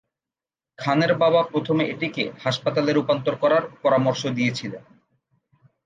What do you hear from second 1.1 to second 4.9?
বাবা প্রথমে এটিকে হাসপাতালে রূপান্তর করার পরামর্শ দিয়েছিলেন।